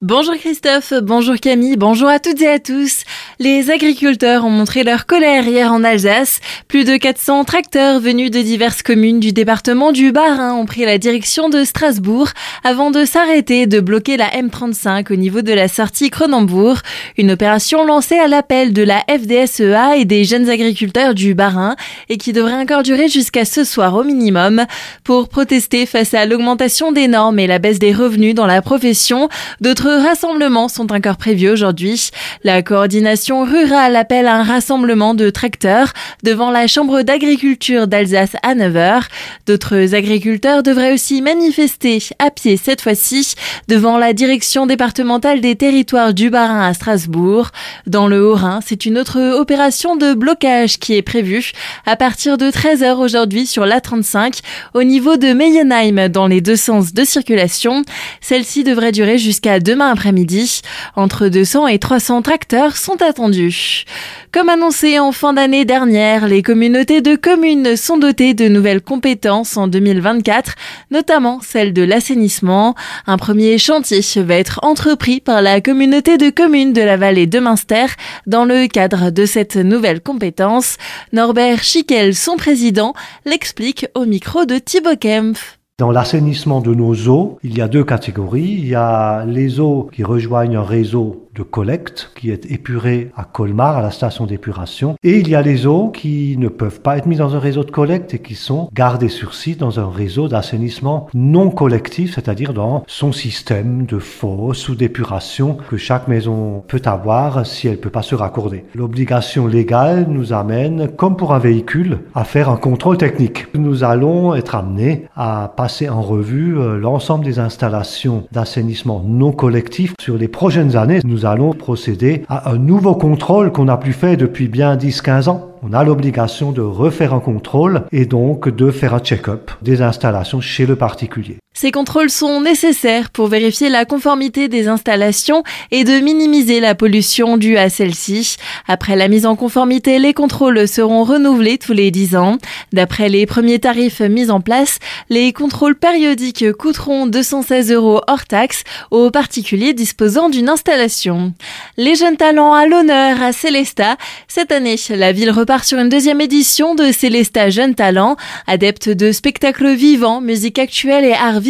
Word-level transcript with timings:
Bonjour 0.00 0.36
Christophe, 0.36 0.92
bonjour 1.02 1.34
Camille, 1.42 1.76
bonjour 1.76 2.06
à 2.08 2.20
toutes 2.20 2.40
et 2.40 2.46
à 2.46 2.60
tous. 2.60 3.02
Les 3.40 3.68
agriculteurs 3.72 4.44
ont 4.44 4.50
montré 4.50 4.84
leur 4.84 5.06
colère 5.06 5.44
hier 5.44 5.72
en 5.72 5.82
Alsace. 5.82 6.38
Plus 6.68 6.84
de 6.84 6.96
400 6.96 7.42
tracteurs 7.42 7.98
venus 7.98 8.30
de 8.30 8.40
diverses 8.40 8.82
communes 8.82 9.18
du 9.18 9.32
département 9.32 9.90
du 9.90 10.12
Bas-Rhin 10.12 10.54
ont 10.54 10.66
pris 10.66 10.84
la 10.84 10.98
direction 10.98 11.48
de 11.48 11.64
Strasbourg 11.64 12.28
avant 12.62 12.92
de 12.92 13.04
s'arrêter 13.04 13.66
de 13.66 13.80
bloquer 13.80 14.16
la 14.16 14.28
M35 14.28 15.12
au 15.12 15.16
niveau 15.16 15.42
de 15.42 15.52
la 15.52 15.66
sortie 15.66 16.10
Cronenbourg. 16.10 16.76
Une 17.16 17.32
opération 17.32 17.84
lancée 17.84 18.20
à 18.20 18.28
l'appel 18.28 18.72
de 18.72 18.82
la 18.84 19.02
FDSEA 19.08 19.96
et 19.96 20.04
des 20.04 20.22
jeunes 20.22 20.48
agriculteurs 20.48 21.14
du 21.14 21.34
Bas-Rhin 21.34 21.74
et 22.08 22.18
qui 22.18 22.32
devrait 22.32 22.54
encore 22.54 22.84
durer 22.84 23.08
jusqu'à 23.08 23.44
ce 23.44 23.64
soir 23.64 23.96
au 23.96 24.04
minimum 24.04 24.64
pour 25.02 25.28
protester 25.28 25.86
face 25.86 26.14
à 26.14 26.24
l'augmentation 26.24 26.92
des 26.92 27.08
normes 27.08 27.40
et 27.40 27.48
la 27.48 27.58
baisse 27.58 27.80
des 27.80 27.92
revenus 27.92 28.36
dans 28.36 28.46
la 28.46 28.62
profession. 28.62 29.28
D'autres 29.60 29.87
rassemblements 29.90 30.68
sont 30.68 30.92
encore 30.92 31.16
prévus 31.16 31.48
aujourd'hui. 31.48 32.10
La 32.44 32.62
coordination 32.62 33.44
rurale 33.44 33.96
appelle 33.96 34.26
un 34.26 34.42
rassemblement 34.42 35.14
de 35.14 35.30
tracteurs 35.30 35.92
devant 36.22 36.50
la 36.50 36.66
Chambre 36.66 37.02
d'agriculture 37.02 37.88
d'Alsace 37.88 38.36
à 38.42 38.54
9h. 38.54 39.02
D'autres 39.46 39.94
agriculteurs 39.94 40.62
devraient 40.62 40.92
aussi 40.92 41.22
manifester 41.22 42.02
à 42.18 42.30
pied 42.30 42.56
cette 42.56 42.82
fois-ci 42.82 43.34
devant 43.68 43.98
la 43.98 44.12
direction 44.12 44.66
départementale 44.66 45.40
des 45.40 45.56
territoires 45.56 46.14
du 46.14 46.30
Bas-Rhin 46.30 46.68
à 46.68 46.74
Strasbourg. 46.74 47.48
Dans 47.86 48.08
le 48.08 48.24
Haut-Rhin, 48.24 48.60
c'est 48.64 48.84
une 48.84 48.98
autre 48.98 49.18
opération 49.38 49.96
de 49.96 50.14
blocage 50.14 50.78
qui 50.78 50.94
est 50.94 51.02
prévue 51.02 51.52
à 51.86 51.96
partir 51.96 52.36
de 52.36 52.50
13h 52.50 52.96
aujourd'hui 52.96 53.46
sur 53.46 53.64
l'A35 53.64 54.40
au 54.74 54.82
niveau 54.82 55.16
de 55.16 55.32
Meyenheim 55.32 56.08
dans 56.08 56.26
les 56.26 56.40
deux 56.40 56.56
sens 56.56 56.92
de 56.92 57.04
circulation. 57.04 57.82
Celle-ci 58.20 58.64
devrait 58.64 58.92
durer 58.92 59.18
jusqu'à 59.18 59.60
demain 59.60 59.77
après-midi. 59.86 60.62
Entre 60.96 61.28
200 61.28 61.68
et 61.68 61.78
300 61.78 62.22
tracteurs 62.22 62.76
sont 62.76 63.00
attendus. 63.02 63.84
Comme 64.32 64.48
annoncé 64.48 64.98
en 64.98 65.12
fin 65.12 65.32
d'année 65.32 65.64
dernière, 65.64 66.28
les 66.28 66.42
communautés 66.42 67.00
de 67.00 67.16
communes 67.16 67.76
sont 67.76 67.98
dotées 67.98 68.34
de 68.34 68.48
nouvelles 68.48 68.82
compétences 68.82 69.56
en 69.56 69.68
2024, 69.68 70.54
notamment 70.90 71.40
celle 71.42 71.72
de 71.72 71.82
l'assainissement. 71.82 72.74
Un 73.06 73.16
premier 73.16 73.58
chantier 73.58 74.00
va 74.16 74.34
être 74.34 74.60
entrepris 74.62 75.20
par 75.20 75.42
la 75.42 75.60
communauté 75.60 76.18
de 76.18 76.30
communes 76.30 76.72
de 76.72 76.82
la 76.82 76.96
vallée 76.96 77.26
de 77.26 77.40
Münster 77.40 77.86
dans 78.26 78.44
le 78.44 78.66
cadre 78.66 79.10
de 79.10 79.26
cette 79.26 79.56
nouvelle 79.56 80.00
compétence. 80.00 80.76
Norbert 81.12 81.62
Schickel, 81.62 82.14
son 82.14 82.36
président, 82.36 82.94
l'explique 83.24 83.86
au 83.94 84.04
micro 84.04 84.44
de 84.44 84.58
Thibaut 84.58 84.96
Kempf. 84.96 85.57
Dans 85.78 85.92
l'assainissement 85.92 86.60
de 86.60 86.74
nos 86.74 86.92
eaux, 87.06 87.38
il 87.44 87.56
y 87.56 87.60
a 87.60 87.68
deux 87.68 87.84
catégories. 87.84 88.56
Il 88.58 88.66
y 88.66 88.74
a 88.74 89.24
les 89.24 89.60
eaux 89.60 89.88
qui 89.92 90.02
rejoignent 90.02 90.56
un 90.56 90.64
réseau 90.64 91.27
de 91.38 91.44
collecte 91.44 92.10
qui 92.16 92.30
est 92.30 92.50
épuré 92.50 93.10
à 93.16 93.24
Colmar, 93.24 93.76
à 93.76 93.82
la 93.82 93.92
station 93.92 94.26
d'épuration. 94.26 94.96
Et 95.04 95.18
il 95.18 95.28
y 95.28 95.36
a 95.36 95.42
les 95.42 95.66
eaux 95.66 95.88
qui 95.88 96.36
ne 96.36 96.48
peuvent 96.48 96.80
pas 96.80 96.98
être 96.98 97.06
mises 97.06 97.18
dans 97.18 97.36
un 97.36 97.38
réseau 97.38 97.62
de 97.62 97.70
collecte 97.70 98.12
et 98.14 98.18
qui 98.18 98.34
sont 98.34 98.68
gardées 98.74 99.08
sur 99.08 99.34
site 99.34 99.60
dans 99.60 99.78
un 99.78 99.88
réseau 99.88 100.28
d'assainissement 100.28 101.06
non 101.14 101.50
collectif, 101.50 102.14
c'est-à-dire 102.14 102.52
dans 102.52 102.82
son 102.88 103.12
système 103.12 103.86
de 103.86 103.98
fosse 103.98 104.68
ou 104.68 104.74
d'épuration 104.74 105.56
que 105.70 105.76
chaque 105.76 106.08
maison 106.08 106.64
peut 106.66 106.82
avoir 106.84 107.46
si 107.46 107.68
elle 107.68 107.74
ne 107.74 107.80
peut 107.80 107.90
pas 107.90 108.02
se 108.02 108.16
raccorder. 108.16 108.64
L'obligation 108.74 109.46
légale 109.46 110.06
nous 110.08 110.32
amène, 110.32 110.88
comme 110.88 111.16
pour 111.16 111.32
un 111.32 111.38
véhicule, 111.38 112.00
à 112.14 112.24
faire 112.24 112.48
un 112.48 112.56
contrôle 112.56 112.98
technique. 112.98 113.46
Nous 113.54 113.84
allons 113.84 114.34
être 114.34 114.56
amenés 114.56 115.06
à 115.14 115.52
passer 115.56 115.88
en 115.88 116.02
revue 116.02 116.58
euh, 116.58 116.78
l'ensemble 116.78 117.24
des 117.24 117.38
installations 117.38 118.24
d'assainissement 118.32 119.04
non 119.06 119.30
collectif 119.30 119.94
sur 120.00 120.16
les 120.16 120.28
prochaines 120.28 120.76
années. 120.76 121.00
Nous 121.04 121.26
allons 121.28 121.52
procéder 121.52 122.24
à 122.28 122.50
un 122.50 122.58
nouveau 122.58 122.94
contrôle 122.94 123.52
qu'on 123.52 123.66
n'a 123.66 123.76
plus 123.76 123.92
fait 123.92 124.16
depuis 124.16 124.48
bien 124.48 124.76
10-15 124.76 125.28
ans 125.28 125.48
on 125.62 125.72
a 125.72 125.84
l'obligation 125.84 126.52
de 126.52 126.60
refaire 126.60 127.14
un 127.14 127.20
contrôle 127.20 127.82
et 127.92 128.06
donc 128.06 128.48
de 128.48 128.70
faire 128.70 128.94
un 128.94 129.00
check-up 129.00 129.50
des 129.62 129.82
installations 129.82 130.40
chez 130.40 130.66
le 130.66 130.76
particulier. 130.76 131.38
Ces 131.60 131.72
contrôles 131.72 132.08
sont 132.08 132.40
nécessaires 132.40 133.10
pour 133.10 133.26
vérifier 133.26 133.68
la 133.68 133.84
conformité 133.84 134.46
des 134.46 134.68
installations 134.68 135.42
et 135.72 135.82
de 135.82 135.98
minimiser 135.98 136.60
la 136.60 136.76
pollution 136.76 137.36
due 137.36 137.56
à 137.56 137.68
celle-ci. 137.68 138.36
Après 138.68 138.94
la 138.94 139.08
mise 139.08 139.26
en 139.26 139.34
conformité, 139.34 139.98
les 139.98 140.14
contrôles 140.14 140.68
seront 140.68 141.02
renouvelés 141.02 141.58
tous 141.58 141.72
les 141.72 141.90
10 141.90 142.14
ans. 142.14 142.38
D'après 142.72 143.08
les 143.08 143.26
premiers 143.26 143.58
tarifs 143.58 143.98
mis 144.02 144.30
en 144.30 144.40
place, 144.40 144.78
les 145.10 145.32
contrôles 145.32 145.74
périodiques 145.74 146.52
coûteront 146.52 147.08
216 147.08 147.72
euros 147.72 148.02
hors 148.06 148.24
taxe 148.24 148.62
aux 148.92 149.10
particuliers 149.10 149.74
disposant 149.74 150.28
d'une 150.28 150.50
installation. 150.50 151.34
Les 151.76 151.96
jeunes 151.96 152.16
talents 152.16 152.54
à 152.54 152.68
l'honneur 152.68 153.20
à 153.20 153.32
Célesta. 153.32 153.96
Cette 154.28 154.52
année, 154.52 154.76
la 154.90 155.10
ville 155.10 155.32
repart 155.32 155.64
sur 155.64 155.80
une 155.80 155.88
deuxième 155.88 156.20
édition 156.20 156.76
de 156.76 156.92
Célesta 156.92 157.50
Jeunes 157.50 157.74
Talents. 157.74 158.14
Adeptes 158.46 158.90
de 158.90 159.10
spectacles 159.10 159.74
vivants, 159.74 160.20
musique 160.20 160.60
actuelle 160.60 161.04
et 161.04 161.14
art 161.14 161.40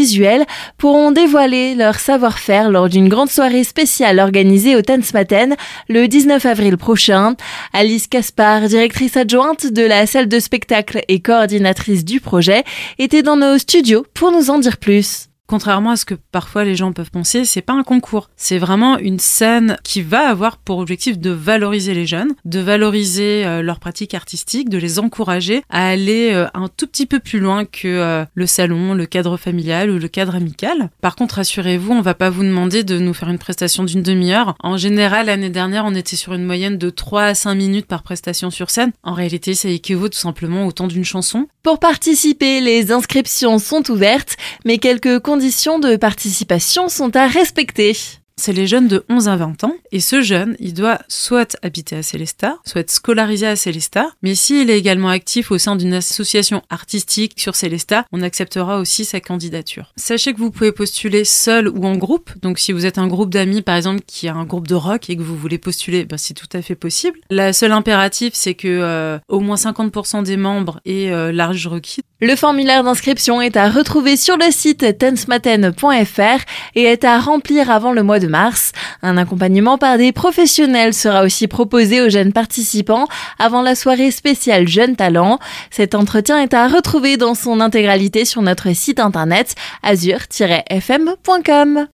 pourront 0.77 1.11
dévoiler 1.11 1.75
leur 1.75 1.99
savoir-faire 1.99 2.71
lors 2.71 2.89
d'une 2.89 3.09
grande 3.09 3.31
soirée 3.31 3.65
spéciale 3.65 4.21
organisée 4.21 4.77
au 4.77 4.83
Tanzmatten 4.83 5.57
le 5.89 6.07
19 6.07 6.45
avril 6.47 6.77
prochain. 6.77 7.35
Alice 7.73 8.07
Caspar, 8.07 8.69
directrice 8.69 9.17
adjointe 9.17 9.67
de 9.67 9.83
la 9.83 10.07
salle 10.07 10.29
de 10.29 10.39
spectacle 10.39 11.03
et 11.09 11.21
coordinatrice 11.21 12.05
du 12.05 12.21
projet, 12.21 12.65
était 12.99 13.23
dans 13.23 13.37
nos 13.37 13.59
studios 13.59 14.07
pour 14.15 14.31
nous 14.31 14.51
en 14.51 14.59
dire 14.59 14.77
plus. 14.77 15.28
Contrairement 15.49 15.93
à 15.93 15.97
ce 15.97 16.05
que 16.05 16.15
parfois 16.15 16.63
les 16.65 16.77
gens 16.77 16.93
peuvent 16.93 17.11
penser, 17.11 17.47
c'est 17.47 17.63
pas 17.63 17.73
un 17.73 17.83
concours. 17.83 18.29
C'est 18.37 18.59
vraiment 18.59 18.99
une 18.99 19.19
scène 19.19 19.79
qui 19.83 20.03
va 20.03 20.29
avoir 20.29 20.59
pour 20.59 20.77
objectif 20.77 21.19
de 21.19 21.31
valoriser 21.31 21.95
les 21.95 22.05
jeunes, 22.05 22.35
de 22.45 22.61
valoriser 22.61 23.47
euh, 23.47 23.63
leurs 23.63 23.81
pratiques 23.81 24.13
artistiques, 24.13 24.69
de 24.69 24.77
les 24.77 24.99
encourager 24.99 25.63
à 25.71 25.89
aller 25.89 26.33
euh, 26.35 26.49
un 26.53 26.69
tout 26.69 26.87
petit 26.87 27.07
peu 27.07 27.19
plus 27.19 27.41
loin 27.41 27.65
que 27.65 27.89
euh, 27.89 28.27
le 28.35 28.47
salon, 28.47 28.93
le 28.93 29.07
cadre 29.07 29.39
familial 29.39 29.89
ou 29.89 29.99
le 29.99 30.09
cadre 30.09 30.35
amical. 30.35 30.91
Par 31.01 31.17
contre, 31.17 31.37
rassurez-vous, 31.37 31.95
on 31.95 32.03
va 32.03 32.13
pas 32.13 32.29
vous 32.29 32.43
demander 32.43 32.85
de 32.85 32.99
nous 32.99 33.15
faire 33.15 33.31
une 33.31 33.39
prestation 33.39 33.85
d'une 33.85 34.03
demi-heure. 34.03 34.55
En 34.61 34.77
général, 34.77 35.27
l'année 35.27 35.49
dernière, 35.49 35.87
on 35.87 35.95
était 35.95 36.17
sur 36.17 36.35
une 36.35 36.45
moyenne 36.45 36.77
de 36.77 36.91
3 36.91 37.23
à 37.23 37.35
5 37.35 37.55
minutes 37.55 37.87
par 37.87 38.03
prestation 38.03 38.51
sur 38.51 38.69
scène. 38.69 38.93
En 39.03 39.15
réalité, 39.15 39.55
ça 39.55 39.71
équivaut 39.71 40.11
tout 40.11 40.19
simplement 40.19 40.67
au 40.67 40.73
temps 40.73 40.89
d'une 40.89 41.07
chanson. 41.07 41.49
Pour 41.63 41.79
participer, 41.79 42.61
les 42.61 42.93
inscriptions 42.93 43.59
sont 43.59 43.91
ouvertes, 43.91 44.37
mais 44.67 44.77
quelques 44.77 45.21
conditions 45.21 45.38
de 45.79 45.97
participation 45.97 46.89
sont 46.89 47.15
à 47.17 47.27
respecter 47.27 47.97
c'est 48.39 48.53
les 48.53 48.67
jeunes 48.67 48.89
de 48.89 49.05
11 49.09 49.29
à 49.29 49.37
20 49.37 49.65
ans. 49.65 49.75
Et 49.93 50.01
ce 50.01 50.23
jeune, 50.23 50.57
il 50.61 50.75
doit 50.75 50.99
soit 51.09 51.57
habiter 51.63 51.97
à 51.97 52.03
Célestat, 52.03 52.57
soit 52.65 52.81
être 52.81 52.91
scolarisé 52.91 53.47
à 53.47 53.57
Célestat. 53.57 54.09
Mais 54.23 54.35
s'il 54.35 54.71
est 54.71 54.79
également 54.79 55.09
actif 55.09 55.51
au 55.51 55.59
sein 55.59 55.77
d'une 55.77 55.95
association 55.95 56.63
artistique 56.71 57.35
sur 57.37 57.57
Célestat, 57.57 58.05
on 58.13 58.23
acceptera 58.23 58.79
aussi 58.79 59.05
sa 59.05 59.21
candidature. 59.21 59.93
Sachez 59.97 60.33
que 60.33 60.39
vous 60.39 60.51
pouvez 60.51 60.73
postuler 60.73 61.25
seul 61.25 61.69
ou 61.69 61.85
en 61.85 61.97
groupe. 61.97 62.31
Donc 62.41 62.59
si 62.59 62.73
vous 62.73 62.87
êtes 62.87 62.99
un 62.99 63.09
groupe 63.09 63.31
d'amis, 63.31 63.63
par 63.63 63.77
exemple, 63.77 64.03
qui 64.07 64.29
a 64.29 64.35
un 64.35 64.45
groupe 64.45 64.69
de 64.69 64.75
rock 64.75 65.11
et 65.11 65.17
que 65.17 65.23
vous 65.23 65.37
voulez 65.37 65.59
postuler, 65.59 66.05
bah, 66.05 66.17
c'est 66.19 66.35
tout 66.35 66.49
à 66.53 66.63
fait 66.63 66.77
possible. 66.77 67.19
La 67.31 67.53
seule 67.53 67.73
impératif, 67.73 68.35
c'est 68.35 68.55
que 68.55 68.69
euh, 68.69 69.19
au 69.29 69.41
moins 69.41 69.57
50% 69.57 70.23
des 70.23 70.37
membres 70.37 70.81
aient 70.87 71.11
euh, 71.11 71.33
l'âge 71.33 71.67
requis. 71.67 72.03
Le 72.21 72.37
formulaire 72.37 72.85
d'inscription 72.85 73.41
est 73.41 73.57
à 73.57 73.69
retrouver 73.69 74.17
sur 74.17 74.37
le 74.37 74.51
site 74.51 74.99
tensmaten.fr 74.99 76.45
et 76.75 76.83
est 76.83 77.05
à 77.05 77.19
remplir 77.19 77.71
avant 77.71 77.93
le 77.93 78.03
mois 78.03 78.19
de 78.19 78.28
mars. 78.29 78.73
Un 79.03 79.17
accompagnement 79.17 79.79
par 79.79 79.99
des 79.99 80.13
professionnels 80.13 80.95
sera 80.95 81.23
aussi 81.23 81.49
proposé 81.49 82.01
aux 82.01 82.09
jeunes 82.09 82.33
participants 82.33 83.07
avant 83.39 83.63
la 83.63 83.75
soirée 83.75 84.11
spéciale 84.11 84.69
Jeunes 84.69 84.97
Talents. 84.97 85.39
Cet 85.71 85.95
entretien 85.95 86.41
est 86.41 86.55
à 86.55 86.69
retrouver 86.69 87.17
dans 87.17 87.35
son 87.35 87.61
intégralité 87.61 88.25
sur 88.25 88.43
notre 88.43 88.75
site 88.75 89.01
internet 89.01 89.55
azur-fm.com. 89.83 91.87